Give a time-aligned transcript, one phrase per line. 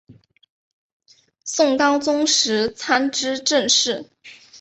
[1.45, 4.09] 宋高宗时参知政事。